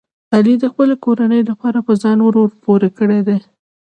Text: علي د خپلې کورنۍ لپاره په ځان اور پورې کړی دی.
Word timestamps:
علي 0.35 0.55
د 0.59 0.65
خپلې 0.71 0.95
کورنۍ 1.05 1.41
لپاره 1.49 1.79
په 1.87 1.93
ځان 2.01 2.17
اور 2.25 2.35
پورې 2.63 2.89
کړی 2.97 3.19
دی. 3.27 3.39